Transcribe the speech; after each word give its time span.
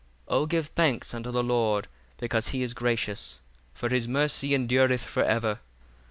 67 0.23 0.33
O 0.41 0.45
give 0.47 0.67
thanks 0.69 1.13
unto 1.13 1.29
the 1.29 1.43
Lord, 1.43 1.87
because 2.17 2.47
he 2.47 2.63
is 2.63 2.73
gracious: 2.73 3.39
for 3.75 3.89
his 3.89 4.07
mercy 4.07 4.55
endureth 4.55 5.03
for 5.03 5.21
ever. 5.23 5.59